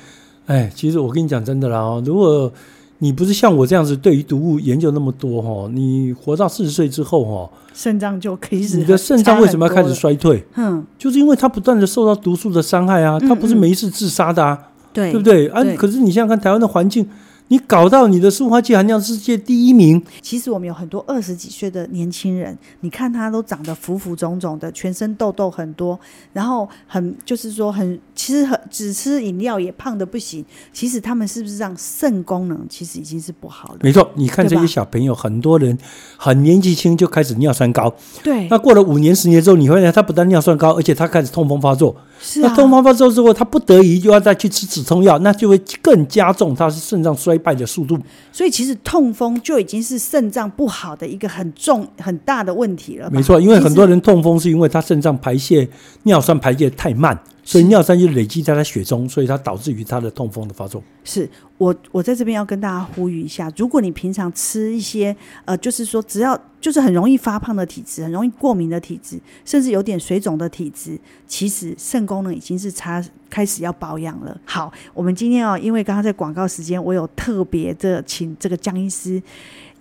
[0.49, 2.51] 哎，其实我跟你讲真的啦，哦，如果
[2.99, 8.79] 你不是像我这样子，对于毒物研究那么多哈，你活到四十岁之后哈，肾脏就可以死。
[8.79, 10.45] 你的肾脏为什么要开始衰退？
[10.57, 14.59] 嗯，就是因为它不断的受到毒素的伤害啊，它不是没事自杀的啊，
[14.93, 15.49] 对、不对？
[15.49, 17.09] 啊，对可是你想想看台湾的环境。
[17.49, 20.03] 你搞到你的塑化剂含量世界第一名。
[20.21, 25.99] 其实我们有很多二十几岁的年轻人，你看他都长得浮浮肿肿的，全身痘痘很多，
[26.33, 30.45] 然后很就是说很，其实很只吃饮料也胖的不行。
[30.73, 33.79] 其实他们是不是让肾功能其实已经是不好了？
[33.83, 35.77] 没错，你看这些小朋友，很多人
[36.17, 37.95] 很年纪轻就开始尿酸高。
[38.23, 38.47] 对。
[38.49, 41.97] 那过了五年十年之后，你会发现他不但尿酸高，而且他开始痛风发作。
[42.21, 42.49] 是啊。
[42.49, 47.39] 那痛风发作之后，他不得已就要再去吃止痛药，那就会更加重他是肾脏衰。
[47.39, 47.97] 败的速度，
[48.33, 53.09] 所以其实痛风就已经是肾脏不好的一个很重很大的问题了。
[53.13, 55.69] 没错，因为很多人痛风是因为他肾脏排泄
[56.03, 57.17] 尿酸排泄太慢。
[57.49, 60.83] 所以尿酸就累积在他血中，所以它导致于他的痛风的发作。
[61.03, 74.39] 是我我在这边要跟大家呼吁一下，如果你平常吃一些呃，就是说只要就是很容易发胖的体质，很容易过敏的体质，甚至有点水肿的体质，其实肾功能已经是差开始要保养了。
[74.45, 79.23] 好，我们今天哦，因为刚刚在广告时间，我有特别的请这个江医师。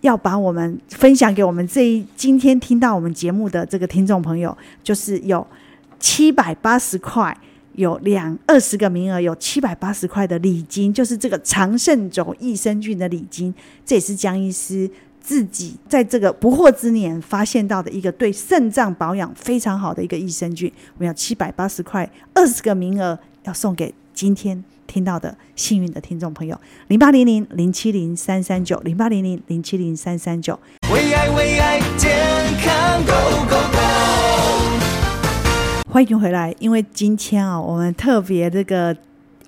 [0.02, 5.46] 要把我们分享给我们这一今天听到我们节目的这个听众朋友，就是有
[6.00, 7.36] 七百八十块，
[7.78, 13.54] 有两二十个名额，有七百八十块的礼金，就是这个长肾轴益生菌的礼金，
[13.86, 14.90] 这也是江医师
[15.22, 20.72] 自己在这个不惑之年发现到的一个对肾脏保养非常好的一个益生菌。
[20.96, 24.64] 我们要七百八十块，二十个名额要送给今天。
[24.88, 30.58] 听到的幸运的听众朋友，零八零零零七零三三九，零八零零零七零三三九。
[30.90, 32.10] 为爱为爱健
[32.64, 33.06] 康
[35.98, 38.96] 欢迎回来，因为今天啊，我们特别这个。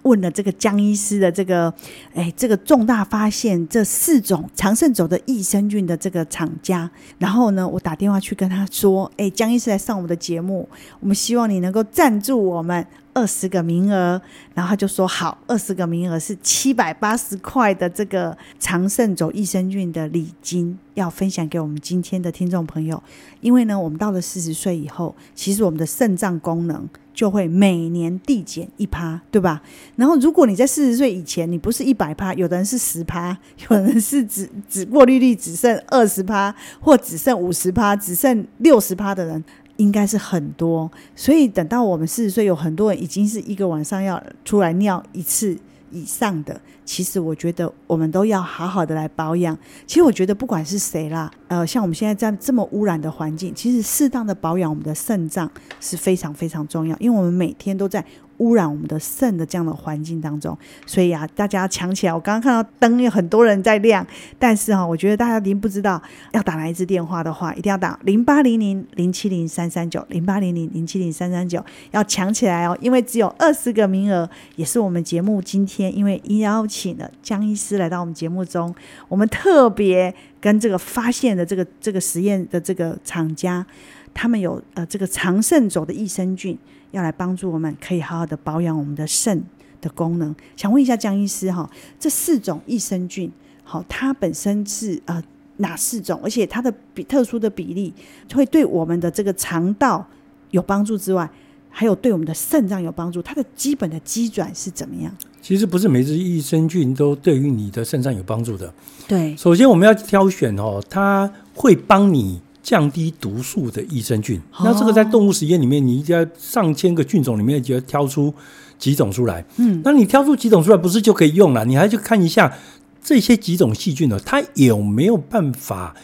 [0.03, 1.71] 问了这个江医师的这个，
[2.15, 10.67] 哎，这个重大发现，这四种长盛走的益生菌的这个厂家，然后呢，我打电话去跟他说，哎，江医师来上我们的节目，
[11.01, 12.83] 我们希望你能够赞助我们
[13.19, 14.21] 二十个名额，
[14.53, 23.03] 然后他就说好，二十个名额是七百八十块的这个长盛走益生菌的礼金，要分享给我们今天的听众朋友，
[23.41, 26.87] 因为呢，我们到了四十岁以后，其实我们的肾脏功能。
[27.11, 29.61] 就会每年递减一趴，对吧？
[29.97, 33.37] 然后如果你在四十岁以前，你不是一百趴，有的人是十趴，
[33.69, 39.43] 有人是只只过滤率只剩二十趴，或只剩五十趴，只剩六十趴的人，
[39.79, 40.89] 应该是很多。
[41.15, 45.57] 所以等到我们四十岁，有很多人已经是一个晚上要出来尿一次
[45.91, 46.61] 以上的。
[46.85, 49.57] 其实我觉得我们都要好好的来保养。
[49.87, 58.05] 其实我觉得不管是谁啦，呃，像我们现在在这么污染的环境，其实适当的保养我们的肾脏是非常非常重要，因为我们每天都在。
[58.39, 62.13] 污染我们的肾的这样的环境当中，所以啊，大家抢起来！
[62.13, 64.05] 我刚刚看到灯有很多人在亮，
[64.37, 72.77] 但是哈、啊，我觉得大家一定不知道要打哪一支电话的话，一定要打零八零零零七零三三九零八零零零七零三三九，要抢起来哦！
[72.81, 78.73] 因为只有二十个名额，也是我们节目今天因为邀请了江医师来到我们节目中，
[79.07, 83.65] 我们特别跟这个发现的这个这个实验的这个厂家，
[84.13, 86.57] 他们有呃这个长肾轴的益生菌。
[86.91, 89.43] 要来帮助我们，可以好好的保养我们的肾
[89.79, 90.35] 的功能。
[90.55, 93.31] 想问一下江医师哈，这四种益生菌，
[93.63, 95.21] 好，它本身是呃
[95.57, 96.19] 哪四种？
[96.23, 97.93] 而且它的比特殊的比例
[98.33, 100.05] 会对我们的这个肠道
[100.51, 101.29] 有帮助之外，
[101.69, 103.21] 还有对我们的肾脏有帮助。
[103.21, 105.15] 它的基本的基转是怎么样？
[105.41, 108.73] 其实不是每只益生菌都对于你的肾脏有帮助的。
[109.07, 112.41] 对，首先我们要挑选哦，它会帮你。
[112.69, 118.31] 降低毒素的益生菌，那这个在动物实验里面，你一定要上千个菌种里面就要挑出
[118.77, 119.43] 几种出来。
[119.57, 121.65] 嗯，那你挑出几种出来，不是就可以用了？
[121.65, 122.55] 你还去看一下
[123.03, 125.95] 这些几种细菌呢，它有没有办法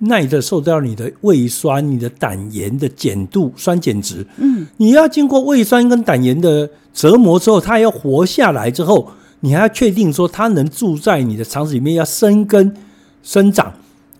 [0.00, 4.26] 耐得受到你的胃酸、你的胆盐的碱度、酸碱值？
[4.36, 12.76] 嗯，你要经过胃酸跟胆盐的折磨之后，它要活下来之后，你还要确定说它能住在你的肠子里面，要生根、
[13.22, 13.72] 生长、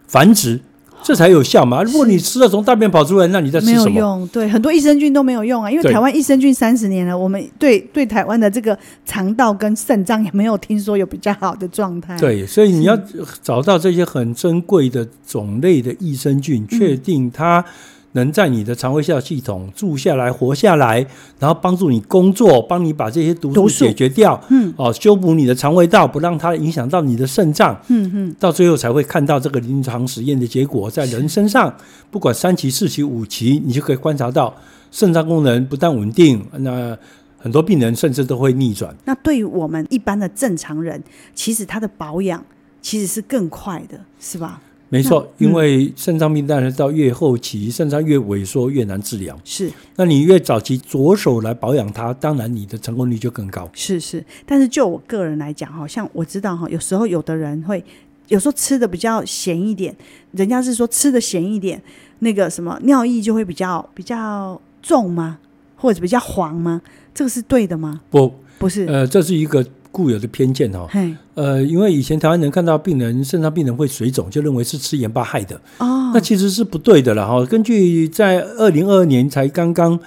[0.07, 0.63] 繁殖。
[1.03, 1.83] 这才有效嘛！
[1.83, 3.91] 如果你吃了从大便跑出来，那你在吃什么？
[3.91, 4.29] 没有用。
[4.29, 12.17] 对，很多益生菌都没有用啊，因为台湾益生菌三十年了，我们对对台湾的这个肠道跟肾脏也没有听说有比较好的状态。
[12.19, 12.99] 对，所以你要
[13.43, 17.65] 找到这些很珍贵的种类的益生菌，确定它。
[18.13, 21.07] 能在你的肠胃道系统住下来、活下来，
[21.39, 31.73] 然后帮助你工作，帮你把这些毒素解决掉，嗯，哦，修补你的肠胃道，不让它影响到你的肾脏，嗯嗯，到最后才会看到这个临床实验的结果，在人身上，
[32.11, 34.55] 不管三期、四期、五期，你就可以观察到
[34.91, 36.99] 肾脏功能不但稳定，那
[37.39, 38.95] 很多病人甚至都会逆转。
[39.05, 41.03] 那对于我们一般的正常人，
[41.35, 42.45] 其实他的保养
[42.83, 44.61] 其实是更快的，是吧？
[44.93, 49.39] 没错，因为肾脏病当然到越后期，肾脏越萎缩越难治疗。
[49.45, 53.71] 是，那你越早期着手来保养它，当然你的成功率就更高。
[53.73, 57.85] 是是，但是就我个人来讲，哈，像我知道哈，有时候有的人会，
[58.27, 59.95] 有时候吃的比较咸一点，
[60.33, 61.81] 人家是说吃的咸一点，
[62.19, 65.39] 那个什么尿液就会比较比较重吗？
[65.77, 66.83] 或者比较黄吗？
[67.15, 68.01] 这个是对的吗？
[68.11, 68.87] 不，不是。
[68.87, 69.65] 呃，这是一个。
[69.93, 70.89] 固有的偏见哈，
[71.35, 77.45] 呃，因为以前台湾人看到病人肾脏病人会水肿，就认为是吃盐巴害的，哦，那其实是不对的了哈。
[77.47, 79.99] 根据在二零二二年才刚刚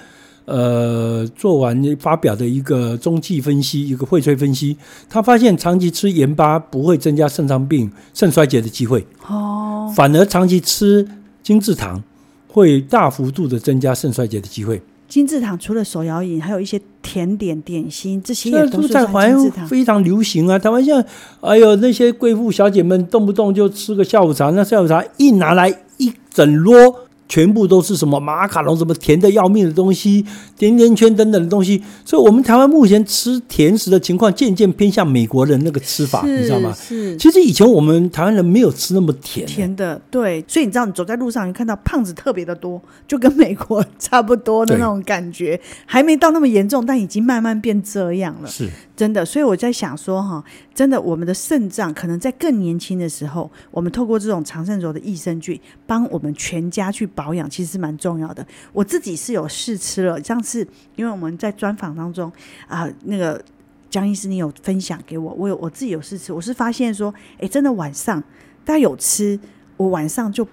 [0.46, 4.76] 呃做完发表的一个中继分析，一个荟萃分析，
[5.08, 11.06] 他发现长期吃盐巴不会增加肾脏病、肾衰竭的机会，哦，反而长期吃
[11.42, 12.02] 精制糖
[12.48, 14.80] 会大幅度的增加肾衰竭的机会。
[15.14, 20.58] 精制糖除了手摇饮，还有一些甜点、点心，这些也都是在台湾非常流行啊。
[20.58, 21.08] 台湾现在，
[21.40, 26.96] 哎呦，那些贵妇小姐们动不动就吃个下午茶，那下午茶一拿来一整箩
[27.28, 30.24] 全部都是什么马卡龙，什么甜的要命的东西，
[30.56, 31.82] 甜甜圈等等的东西。
[32.04, 36.72] 所以，我们台湾目前吃甜食的情况渐渐偏向美国人那个吃法，你知道吗？
[36.72, 37.16] 是。
[37.16, 39.46] 其实以前我们台湾人没有吃那么甜。
[39.46, 40.44] 甜的，对。
[40.46, 48.48] 所以你知道，你走在路上，你看到胖子特别的多，就跟美国差不多的那种感觉，还没到那么严重，但已经慢慢变这样了。
[48.48, 48.68] 是。
[48.96, 58.46] 真的，所以我在想说，哈，真的，我们的肾脏可能在更年轻的时候，我们透过这种长肾轴的益生菌，帮我们全家去保养，其实是蛮重要的。
[58.72, 62.30] 我自己是有试吃了，上次因为我们在专访当中
[62.66, 63.42] 啊、呃，那个
[63.90, 68.22] 江医师你有分享给我，我有我自己有试吃，我是发现说，哎，真的晚上
[68.64, 69.38] 大家有吃，
[69.76, 70.46] 我晚上就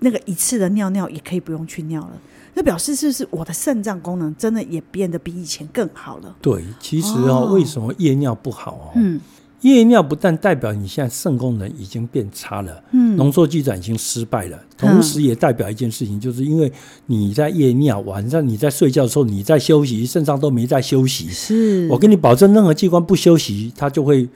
[0.00, 2.12] 那个一次的尿尿也可以不用去尿了。
[2.52, 6.34] 那表示是不是我的肾脏功能真的也变得比以前更好了？
[6.42, 8.90] 对，其实哦，哦为什么夜尿不好哦？
[8.96, 9.20] 嗯，
[9.62, 16.72] 夜尿不但代表你现在肾功能已经变差了，嗯，浓缩机转已经失败了，同时也代表一件事情，就是因为
[17.06, 21.28] 你在夜尿，晚上你在睡觉的时候你在休息，肾脏都没在休息。
[21.28, 24.28] 是，我跟你保证，任何器官不休息，它就会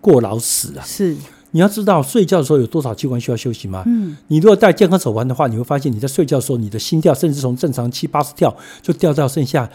[0.00, 0.84] 过劳死啊。
[0.84, 1.16] 是。
[1.50, 3.82] 你要知道睡觉的时候有多少器官需要休息吗？
[3.86, 9.68] 嗯，你如果戴健康手环的话，你会发现你在睡觉的时候，你的心跳甚至从正常七八十跳就掉到剩下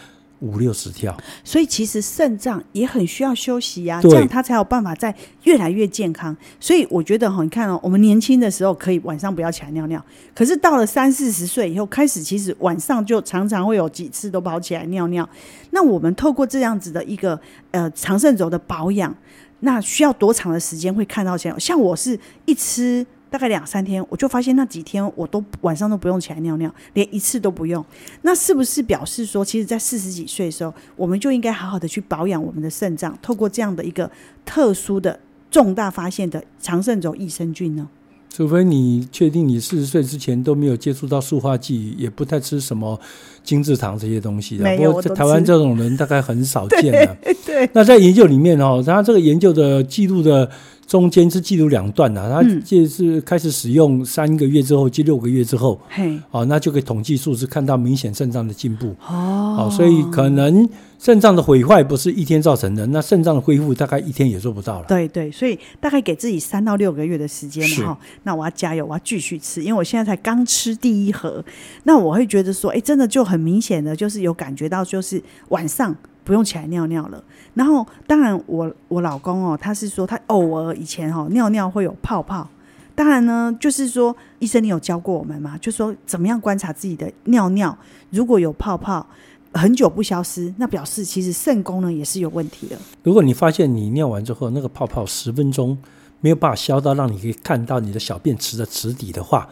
[0.44, 1.16] 五六十跳。
[1.42, 5.14] 所以其实肾脏也很需要休息呀、啊，这样它才有办法在
[5.44, 6.36] 越来越健康。
[6.60, 15.28] 所以我觉得哈，你看哦，我们年轻的时候可以晚上不要起来尿尿，可是到了三四十岁以后，开始其实晚上就常常会有几次都跑起来尿尿。
[15.70, 17.40] 那我们透过这样子的一个
[17.70, 19.14] 呃长肾轴的保养。
[19.60, 21.58] 那需要多长的时间会看到效？
[21.58, 27.84] 像我是一吃大概两三天，我就发现那几天我都晚上都不用起来尿尿，连一次都不用。
[28.22, 34.08] 那是不是表示说，其实，在四十几岁的时候，我们就应该好好的去保养我们的肾脏，透过这样的一个
[34.46, 35.18] 特殊的
[35.50, 37.88] 重大发现的长肾轴益生菌呢？
[38.30, 42.96] 除非你确定你四十岁之前都没有接触到塑化剂，也不太吃什么
[43.42, 44.76] 精制糖这些东西的。
[44.76, 47.16] 不过在台湾这种人大概很少见了。
[47.44, 47.68] 对。
[47.72, 50.48] 那在研究里面哦，他这个研究的记录的。
[50.86, 58.94] 中间是记录两段呐，他就是开始使用三个月之后，即六个月之后，嘿，哦，那就可以统计数字，看到明显肾脏的进步。
[59.08, 60.68] 哦，所以可能
[60.98, 64.86] 肾脏的毁坏不是一天造成的，那肾脏的恢复大概一天也做不到了。
[64.86, 67.98] 对对，所以大概给自己三到六个月的时间嘛，哈。
[68.24, 71.44] 那我要加油，我要继续吃，因为我现在才刚吃第一盒，
[71.84, 75.96] 那我会觉得说，哎，真的就很明显的，就是有感觉到，就是晚上。
[76.26, 77.22] 不用起来尿尿了，
[77.54, 82.48] 然后当然我我老公哦，他是说他偶尔以前哦尿尿会有泡泡，
[82.94, 85.56] 当然呢就是说医生你有教过我们吗？
[85.60, 87.76] 就说怎么样观察自己的尿尿，
[88.10, 89.06] 如果有泡泡
[89.52, 92.76] 很久不消失，那表示其实肾功能也是有问题的。
[93.02, 95.78] 如果你发现你尿完之后那个泡泡十分钟
[96.20, 99.48] 没有办法消到让你可以看到你的小便池的池底的话，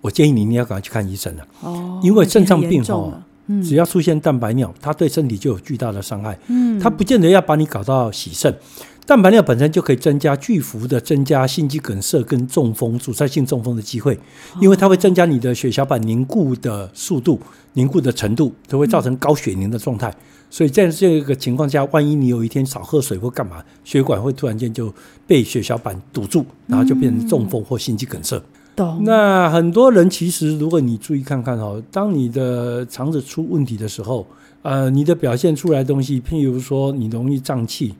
[0.00, 3.22] 我建议你你要赶快去看医生了哦，因为肾脏病哦。
[3.46, 6.38] 嗯、只要出现蛋白尿，它对身体就有巨大的伤害。
[6.48, 8.54] 嗯，它不见得要把你搞到洗肾。
[9.06, 14.18] 蛋白尿本身就可以增加巨幅的增加心肌梗塞跟中风、阻塞性中风的机会，
[14.62, 17.38] 因为它会增加你的血小板凝固的速度、
[17.74, 20.10] 凝固的程度，都会造成高血凝的状态。
[20.48, 24.90] 所以在这个情况下，万一你有一天少喝水或干嘛，血管会突然间就
[25.26, 28.40] 被血小板堵住，然后就变成中风或心肌梗塞。
[29.02, 34.26] 那很多人其实，如果你注意看看哦，当你的肠子出问题的时候，
[34.62, 37.94] 呃，你的表现出来的东西，譬如说你容易胀气，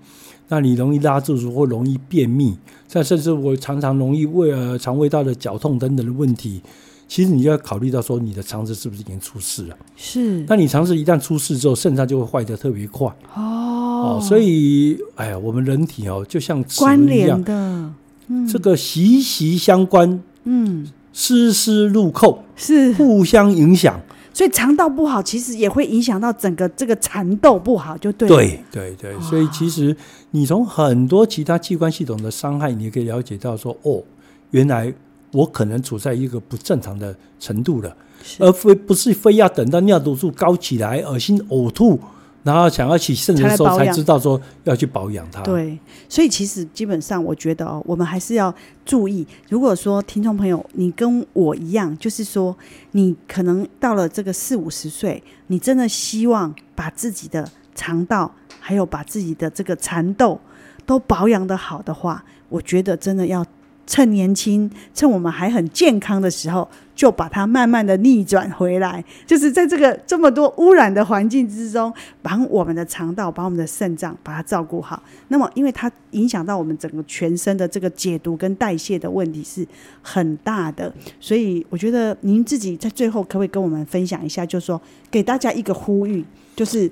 [0.49, 2.57] 那你容易拉肚子或容易便秘，
[2.89, 6.61] 再甚至我常常容易胃呃肠胃道的绞痛等等的问题，
[7.07, 9.77] 其实你就要考虑到说你的肠子是不是已经出事了？
[9.97, 10.45] 是。
[10.49, 14.21] 那你肠子一旦出事之后，肾脏就会坏得特别快哦，哦。
[14.21, 17.93] 所以，哎呀，我们人体哦，就像关联的，
[18.29, 20.21] 嗯，这个息息相关。
[20.45, 22.93] 嗯，丝丝入扣，是。
[22.95, 24.01] 互相影响，
[24.33, 28.29] 所以肠道不好，其实也会影响到整个这个蚕豆不好，就对。
[28.29, 29.97] 对对对，所以其实
[30.31, 34.03] 你从很多其他器官系统的伤害，你也可以了解到说，哦，
[34.51, 34.93] 原来
[35.33, 37.97] 我可能处在一个不正常的程度了，
[38.39, 41.99] 而非不是非要等到尿毒素高起来、恶心呕吐。
[42.45, 45.41] 然后想要起肾的时候，才知道说要去保养它。
[45.41, 45.77] 对，
[46.09, 49.27] 所以其实基本上，我觉得哦，我们还是要注意。
[49.49, 52.55] 如果说听众朋友，你跟我一样，就是说
[52.93, 58.31] 你可能到了这个四五十岁，你真的希望把自己的肠道，
[58.61, 60.39] 还有把自己的这个蚕豆
[60.85, 63.45] 都保养得好的话，我觉得真的要
[63.87, 69.05] 趁年轻，趁我们还很健康的时候，就把它慢慢的逆转回来。
[69.27, 75.03] 就是在这个这么多污染的环境之中，把我们的肠道、把我们的肾脏把它照顾好。
[75.29, 79.67] 那么，因为它影响到我们整个全身的这个解毒跟代谢的问题是
[80.01, 84.81] 很大的，所以我觉得您自己在最后可不可以跟我们分享一下，就是说
[85.11, 86.25] 给大家一个呼吁，
[86.57, 86.91] 就是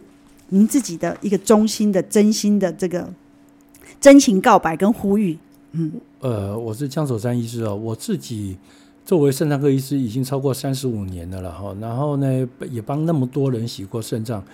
[0.51, 3.09] 您自己的一个衷心的、真心的这个
[4.01, 5.39] 真情告白跟呼吁。
[5.73, 8.59] 嗯，呃，我是江守山医师哦，我自己
[9.07, 14.45] 作为肾脏科医师已经超过三十五年的了哈，然后呢，也帮那么多人洗过肾脏，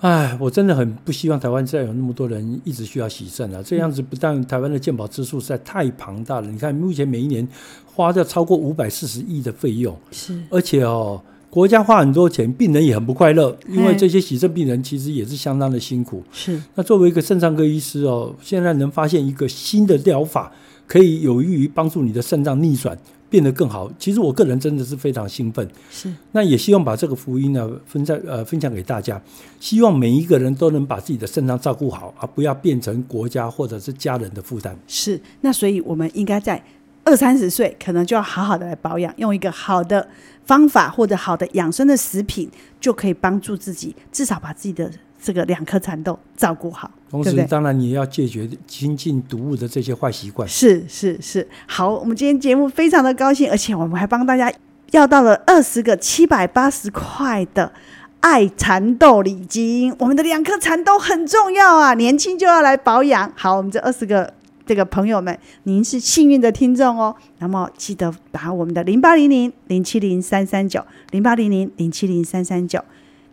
[0.00, 7.48] 哎，我真的很不希望台湾再有那么多人一直需要洗肾了，这样子不但台湾的健保支出实在太庞大了，你看目前每一年
[7.86, 11.22] 花掉超过五百四十亿的费用，是，而且哦。
[11.50, 16.22] 国家花很多钱，病人也很不快乐，因为这些洗肾病人其实也是相当的辛苦。
[16.30, 20.52] 是，那作为一个肾脏科医师哦，现在能发现一个新的疗法，
[20.86, 22.96] 可以有益于帮助你的肾脏逆转
[23.28, 23.90] 变得更好。
[23.98, 25.68] 其实我个人真的是非常兴奋。
[25.90, 29.20] 是，那也希望把这个福音呢分在呃分享给大家，
[29.58, 34.78] 希望每一个人都能把自己的肾脏照顾好，而不要变成国家或者是家人的负担。
[34.86, 36.62] 是，那所以我们应该在
[37.10, 40.08] 二三十岁可能就要好好的来保养，用一个好的。
[40.46, 42.50] 方法或者好的养生的食品，
[42.80, 44.90] 就可以帮助自己，至少把自己的
[45.22, 46.90] 这个两颗蚕豆照顾好。
[47.08, 50.48] 同时，当然你也要解决亲近毒物的这些坏习惯。
[50.48, 54.52] 是是是，好，我们今天节目非常的高兴，而且我们还帮大家
[54.90, 57.70] 要到了二十个七百八十块的
[58.18, 59.94] 爱蚕豆礼金。
[60.00, 63.32] 我们的两颗蚕豆很重要啊，年轻就要来保养。
[63.36, 64.34] 好，我们这二十个。
[64.70, 67.16] 这个朋友们，您是幸运的听众哦。
[67.40, 72.80] 那么记得打我们的零八零零零七零三三九零八零零零七零三三九，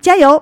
[0.01, 0.41] 加油！